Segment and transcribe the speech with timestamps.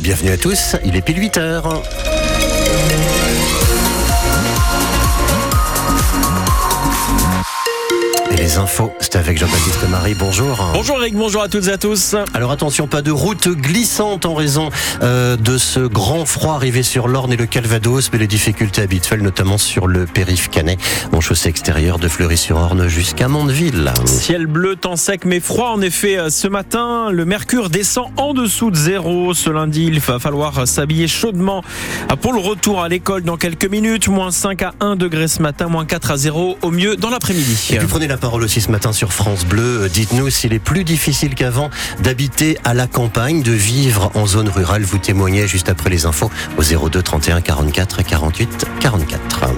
[0.00, 1.82] bienvenue à tous, il est pile 8 heures.
[8.42, 10.16] Les infos, c'est avec Jean-Baptiste Marie.
[10.18, 10.72] Bonjour.
[10.74, 12.16] Bonjour Eric, bonjour à toutes et à tous.
[12.34, 14.68] Alors attention, pas de route glissante en raison
[15.00, 19.22] euh, de ce grand froid arrivé sur l'Orne et le Calvados, mais les difficultés habituelles,
[19.22, 20.76] notamment sur le périph' canet,
[21.12, 23.92] en chaussée extérieure de Fleury-sur-Orne jusqu'à Mondeville.
[24.06, 25.68] Ciel bleu, temps sec mais froid.
[25.68, 29.34] En effet, euh, ce matin, le mercure descend en dessous de zéro.
[29.34, 31.62] Ce lundi, il va falloir s'habiller chaudement
[32.20, 34.08] pour le retour à l'école dans quelques minutes.
[34.08, 37.68] Moins 5 à 1 degré ce matin, moins 4 à 0 au mieux dans l'après-midi.
[37.70, 39.88] Et puis prenez la parole aussi ce matin sur France Bleu.
[39.88, 44.82] Dites-nous s'il est plus difficile qu'avant d'habiter à la campagne, de vivre en zone rurale.
[44.82, 49.50] Vous témoignez juste après les infos au 02 31 44 48 44.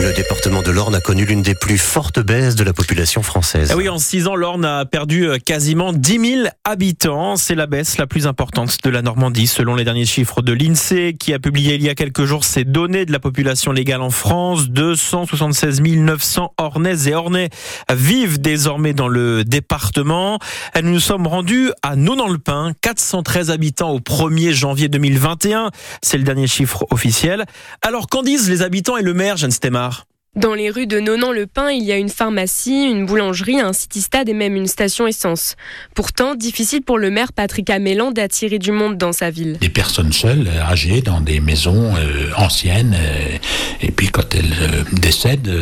[0.00, 3.70] Le département de l'Orne a connu l'une des plus fortes baisses de la population française.
[3.72, 7.36] Ah oui, en six ans, l'Orne a perdu euh, quasiment 10 000 habitants.
[7.36, 11.14] C'est la baisse la plus importante de la Normandie, selon les derniers chiffres de l'INSEE,
[11.18, 14.10] qui a publié il y a quelques jours ces données de la population légale en
[14.10, 14.68] France.
[14.68, 17.50] 276 900 Ornaises et Ornais
[17.92, 20.38] vivent désormais dans le département.
[20.80, 25.70] Nous nous sommes rendus à Nonan-le-Pin, 413 habitants au 1er janvier 2021.
[26.02, 27.46] C'est le dernier chiffre officiel.
[27.82, 29.87] Alors, qu'en disent les habitants et le maire, Jeanne Stemar
[30.38, 34.34] dans les rues de Nonan-le-Pin, il y a une pharmacie, une boulangerie, un city-stade et
[34.34, 35.56] même une station essence.
[35.94, 39.58] Pourtant, difficile pour le maire Patrick Amélan d'attirer du monde dans sa ville.
[39.60, 42.96] Des personnes seules, âgées, dans des maisons euh, anciennes.
[42.96, 43.36] Euh,
[43.80, 45.52] et puis quand elles euh, décèdent,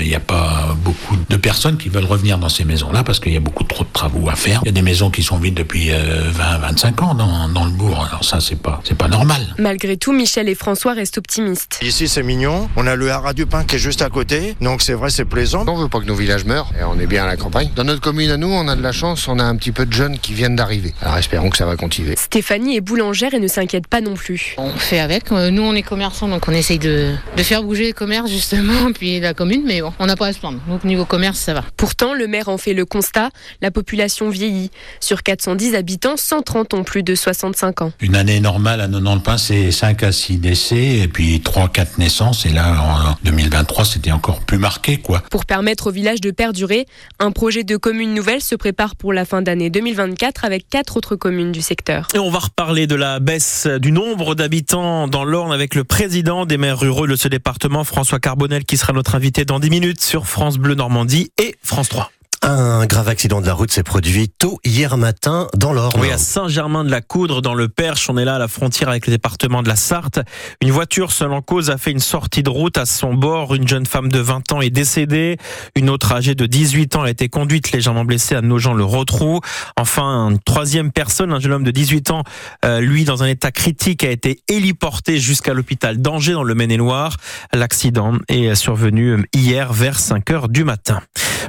[0.00, 3.32] il n'y a pas beaucoup de personnes qui veulent revenir dans ces maisons-là parce qu'il
[3.32, 4.60] y a beaucoup trop de travaux à faire.
[4.64, 8.04] Il y a des maisons qui sont vides depuis 20-25 ans dans, dans, le bourg.
[8.08, 9.54] Alors ça, c'est pas, c'est pas normal.
[9.58, 11.78] Malgré tout, Michel et François restent optimistes.
[11.82, 12.68] Ici, c'est mignon.
[12.76, 14.56] On a le haras du pain qui est juste à côté.
[14.60, 15.64] Donc c'est vrai, c'est plaisant.
[15.66, 17.70] On veut pas que nos villages meurent et on est bien à la campagne.
[17.76, 19.86] Dans notre commune à nous, on a de la chance, on a un petit peu
[19.86, 20.94] de jeunes qui viennent d'arriver.
[21.02, 22.14] Alors espérons que ça va continuer.
[22.16, 24.54] Stéphanie est boulangère et ne s'inquiète pas non plus.
[24.58, 25.30] On fait avec.
[25.32, 28.92] Euh, nous, on est commerçants, donc on essaye de, de faire bouger les commerces justement,
[28.94, 30.60] puis la commune, mais bon, on n'a pas à se plaindre.
[30.68, 31.64] Donc niveau commerce, ça va.
[31.76, 33.30] Pourtant, le maire en fait le constat,
[33.60, 34.70] la population vieillit.
[35.00, 37.92] Sur 410 habitants, 130 ont plus de 65 ans.
[38.00, 42.46] Une année normale à 90 pain, c'est 5 à 6 décès et puis 3-4 naissances.
[42.46, 45.24] Et là, en 2023, c'était encore plus marqué, quoi.
[45.28, 46.86] Pour permettre au village de perdurer,
[47.18, 51.16] un projet de commune nouvelle se prépare pour la fin d'année 2024 avec quatre autres
[51.16, 52.06] communes du secteur.
[52.14, 56.46] Et on va reparler de la baisse du nombre d'habitants dans l'Orne avec le président
[56.46, 60.00] des maires ruraux de ce département, François Carbonel, qui sera notre invité dans 10 minutes
[60.00, 62.12] sur France Bleu Normandie et France 3.
[62.42, 66.00] Un grave accident de la route s'est produit tôt hier matin dans l'Orne.
[66.00, 68.08] Oui, à Saint-Germain-de-la-Coudre, dans le Perche.
[68.08, 70.20] On est là à la frontière avec le département de la Sarthe.
[70.60, 73.54] Une voiture seule en cause a fait une sortie de route à son bord.
[73.54, 75.36] Une jeune femme de 20 ans est décédée.
[75.74, 79.40] Une autre âgée de 18 ans a été conduite légèrement blessée à Nogent-le-Rotrou.
[79.76, 82.22] Enfin, une troisième personne, un jeune homme de 18 ans,
[82.64, 87.16] euh, lui, dans un état critique, a été héliporté jusqu'à l'hôpital d'Angers dans le Maine-et-Loire.
[87.52, 91.00] L'accident est survenu hier vers 5 heures du matin.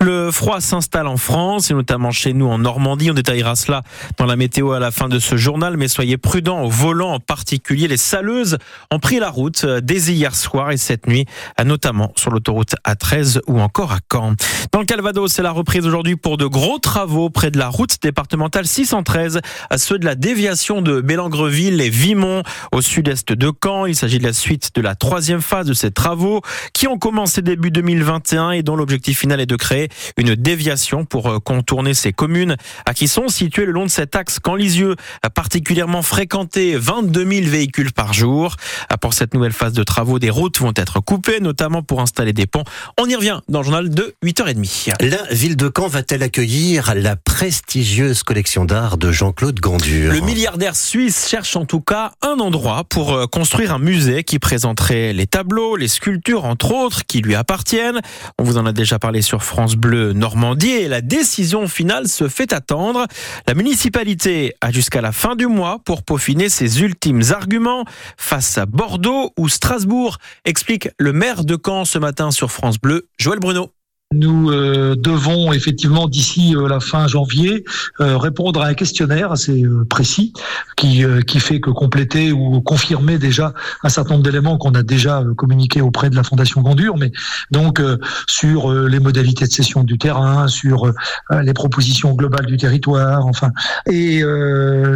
[0.00, 3.10] Le froid s'installe en France et notamment chez nous en Normandie.
[3.10, 3.82] On détaillera cela
[4.18, 7.20] dans la météo à la fin de ce journal, mais soyez prudents au volant en
[7.20, 7.88] particulier.
[7.88, 8.58] Les saleuses
[8.90, 11.26] ont pris la route dès hier soir et cette nuit,
[11.64, 14.34] notamment sur l'autoroute A13 ou encore à Caen.
[14.72, 17.96] Dans le Calvados, c'est la reprise aujourd'hui pour de gros travaux près de la route
[18.02, 19.40] départementale 613,
[19.70, 23.86] à ceux de la déviation de Bélangreville et Vimont au sud-est de Caen.
[23.86, 26.40] Il s'agit de la suite de la troisième phase de ces travaux
[26.72, 29.83] qui ont commencé début 2021 et dont l'objectif final est de créer
[30.16, 32.56] une déviation pour euh, contourner ces communes
[32.86, 34.96] à qui sont situées le long de cet axe Camp-Lisieux,
[35.34, 38.56] particulièrement fréquenté, 22 000 véhicules par jour.
[38.92, 42.32] Euh, pour cette nouvelle phase de travaux, des routes vont être coupées, notamment pour installer
[42.32, 42.64] des ponts.
[42.98, 44.94] On y revient dans le journal de 8h30.
[45.00, 50.76] La ville de Caen va-t-elle accueillir la prestigieuse collection d'art de Jean-Claude Gandur Le milliardaire
[50.76, 55.26] suisse cherche en tout cas un endroit pour euh, construire un musée qui présenterait les
[55.26, 58.00] tableaux, les sculptures entre autres qui lui appartiennent.
[58.38, 62.28] On vous en a déjà parlé sur France Bleu Normandie et la décision finale se
[62.28, 63.06] fait attendre.
[63.46, 67.84] La municipalité a jusqu'à la fin du mois pour peaufiner ses ultimes arguments
[68.16, 73.08] face à Bordeaux ou Strasbourg, explique le maire de Caen ce matin sur France Bleu,
[73.18, 73.73] Joël Bruno.
[74.14, 77.64] Nous euh, devons effectivement d'ici euh, la fin janvier
[78.00, 80.32] euh, répondre à un questionnaire assez précis
[80.76, 83.52] qui, qui fait que compléter ou confirmer déjà
[83.82, 87.12] un certain nombre d'éléments qu'on a déjà communiqués auprès de la Fondation Gondure, mais
[87.50, 87.80] donc
[88.26, 90.92] sur les modalités de cession du terrain, sur
[91.30, 93.50] les propositions globales du territoire, enfin.
[93.86, 94.22] Et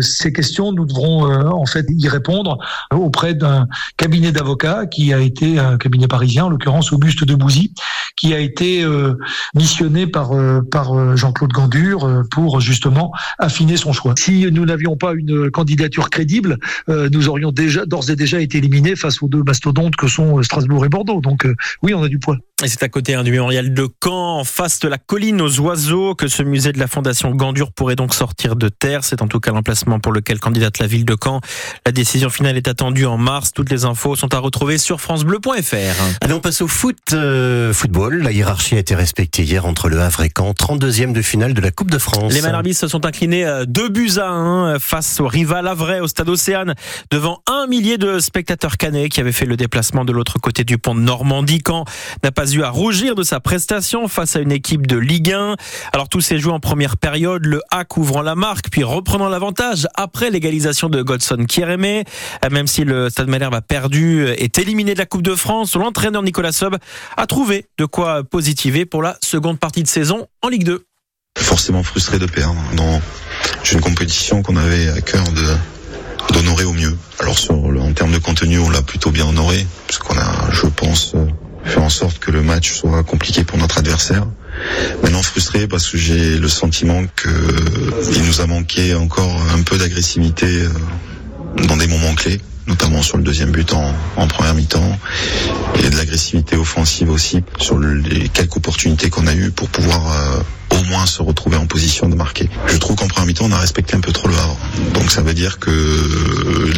[0.00, 2.58] ces questions, nous devrons en fait y répondre
[2.92, 7.72] auprès d'un cabinet d'avocats qui a été un cabinet parisien, en l'occurrence Auguste de Bouzy,
[8.16, 8.84] qui a été
[9.54, 10.30] missionné par
[10.70, 14.14] par Jean-Claude Gandur pour justement affiner son choix.
[14.18, 16.58] Si nous n'avions pas une candidature crédible,
[16.88, 20.84] nous aurions déjà d'ores et déjà été éliminés face aux deux mastodontes que sont Strasbourg
[20.84, 21.20] et Bordeaux.
[21.20, 21.46] Donc
[21.82, 22.36] oui, on a du poids.
[22.64, 25.60] Et c'est à côté hein, du mémorial de Caen, en face de la colline aux
[25.60, 29.04] oiseaux, que ce musée de la Fondation Gandur pourrait donc sortir de terre.
[29.04, 31.40] C'est en tout cas l'emplacement pour lequel candidate la ville de Caen.
[31.86, 33.52] La décision finale est attendue en mars.
[33.52, 35.76] Toutes les infos sont à retrouver sur francebleu.fr.
[36.20, 36.98] Allez, on passe au foot.
[37.12, 41.22] Euh, football, la hiérarchie a été respectée hier entre le Havre et Caen, 32e de
[41.22, 42.32] finale de la Coupe de France.
[42.32, 46.00] Les Malherbis se sont inclinés 2 euh, buts à 1 euh, face au rival Havrais
[46.00, 46.74] au stade Océane,
[47.12, 50.78] devant un millier de spectateurs canets qui avaient fait le déplacement de l'autre côté du
[50.78, 51.62] pont Normandie.
[51.64, 51.84] Caen
[52.24, 55.54] n'a pas eu à rougir de sa prestation face à une équipe de Ligue 1.
[55.92, 59.86] Alors tous ces joueurs en première période, le Hack ouvrant la marque puis reprenant l'avantage
[59.94, 62.02] après l'égalisation de Godson Kieremé.
[62.50, 66.24] Même si le Stade Malherbe a perdu, est éliminé de la Coupe de France, l'entraîneur
[66.24, 66.76] Nicolas Sob
[67.16, 70.84] a trouvé de quoi positiver pour la seconde partie de saison en Ligue 2.
[71.38, 73.00] Forcément frustré de perdre dans
[73.72, 75.56] une compétition qu'on avait à cœur de
[76.32, 76.96] d'honorer au mieux.
[77.20, 77.36] Alors
[77.80, 81.14] en termes de contenu, on l'a plutôt bien honoré, puisqu'on a, je pense,
[81.64, 84.26] faire en sorte que le match soit compliqué pour notre adversaire.
[85.02, 87.28] Maintenant frustré parce que j'ai le sentiment que
[88.12, 90.68] il nous a manqué encore un peu d'agressivité euh,
[91.66, 94.98] dans des moments clés, notamment sur le deuxième but en, en première mi-temps,
[95.82, 100.76] et de l'agressivité offensive aussi sur les quelques opportunités qu'on a eues pour pouvoir euh,
[100.78, 102.48] au moins se retrouver en position de marquer.
[102.66, 104.58] Je trouve qu'en première mi-temps, on a respecté un peu trop le Havre.
[104.94, 105.70] Donc ça veut dire que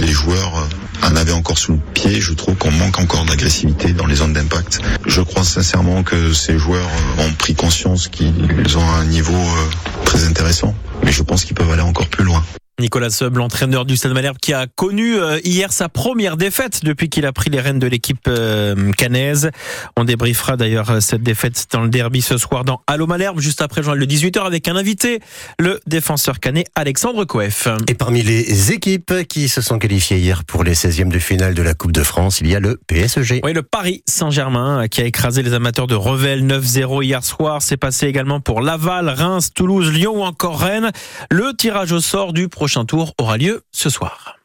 [0.00, 0.68] les joueurs
[1.02, 2.20] en avaient encore sous le pied.
[2.20, 4.80] Je trouve qu'on manque encore d'agressivité dans les zones d'impact.
[5.06, 6.88] Je crois sincèrement que ces joueurs
[7.18, 10.74] ont pris conscience qu'ils ont un niveau euh, très intéressant.
[11.04, 12.42] Mais je pense qu'ils peuvent aller encore plus loin.
[12.80, 17.10] Nicolas Seub, l'entraîneur du Stade Malherbe, qui a connu euh, hier sa première défaite depuis
[17.10, 19.50] qu'il a pris les rênes de l'équipe euh, canaise.
[19.96, 23.60] On débriefera d'ailleurs euh, cette défaite dans le derby ce soir dans Allo Malherbe, juste
[23.60, 25.20] après le 18h avec un invité,
[25.58, 27.68] le défenseur canet Alexandre Coef.
[27.88, 31.62] Et parmi les équipes qui se sont qualifiées hier pour les 16e de finale de
[31.62, 33.42] la Coupe de France, il y a le PSG.
[33.44, 37.60] Oui, le Paris Saint-Germain qui a écrasé les amateurs de Revel 9-0 hier soir.
[37.60, 40.90] C'est passé également pour Laval, Reims, Toulouse, Lyon ou encore Rennes.
[41.30, 44.38] Le tirage au sort du prochain tour aura lieu ce soir.